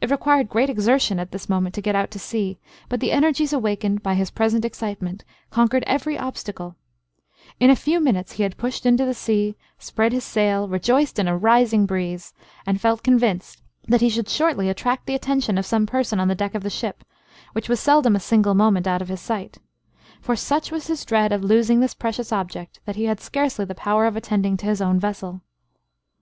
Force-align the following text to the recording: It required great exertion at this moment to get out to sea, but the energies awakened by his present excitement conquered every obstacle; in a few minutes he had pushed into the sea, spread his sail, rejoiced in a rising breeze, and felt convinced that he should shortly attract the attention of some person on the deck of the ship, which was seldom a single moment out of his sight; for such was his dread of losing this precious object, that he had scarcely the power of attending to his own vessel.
It 0.00 0.10
required 0.10 0.48
great 0.48 0.70
exertion 0.70 1.18
at 1.18 1.30
this 1.30 1.46
moment 1.46 1.74
to 1.74 1.82
get 1.82 1.94
out 1.94 2.10
to 2.12 2.18
sea, 2.18 2.58
but 2.88 3.00
the 3.00 3.12
energies 3.12 3.52
awakened 3.52 4.02
by 4.02 4.14
his 4.14 4.30
present 4.30 4.64
excitement 4.64 5.24
conquered 5.50 5.84
every 5.86 6.16
obstacle; 6.16 6.74
in 7.60 7.68
a 7.68 7.76
few 7.76 8.00
minutes 8.00 8.32
he 8.32 8.44
had 8.44 8.56
pushed 8.56 8.86
into 8.86 9.04
the 9.04 9.12
sea, 9.12 9.54
spread 9.78 10.14
his 10.14 10.24
sail, 10.24 10.68
rejoiced 10.68 11.18
in 11.18 11.28
a 11.28 11.36
rising 11.36 11.84
breeze, 11.84 12.32
and 12.64 12.80
felt 12.80 13.02
convinced 13.02 13.60
that 13.88 14.00
he 14.00 14.08
should 14.08 14.30
shortly 14.30 14.70
attract 14.70 15.04
the 15.04 15.14
attention 15.14 15.58
of 15.58 15.66
some 15.66 15.84
person 15.84 16.18
on 16.18 16.28
the 16.28 16.34
deck 16.34 16.54
of 16.54 16.62
the 16.62 16.70
ship, 16.70 17.04
which 17.52 17.68
was 17.68 17.78
seldom 17.78 18.16
a 18.16 18.20
single 18.20 18.54
moment 18.54 18.86
out 18.86 19.02
of 19.02 19.08
his 19.08 19.20
sight; 19.20 19.58
for 20.22 20.34
such 20.34 20.72
was 20.72 20.86
his 20.86 21.04
dread 21.04 21.30
of 21.30 21.44
losing 21.44 21.80
this 21.80 21.92
precious 21.92 22.32
object, 22.32 22.80
that 22.86 22.96
he 22.96 23.04
had 23.04 23.20
scarcely 23.20 23.66
the 23.66 23.74
power 23.74 24.06
of 24.06 24.16
attending 24.16 24.56
to 24.56 24.64
his 24.64 24.80
own 24.80 24.98
vessel. 24.98 25.42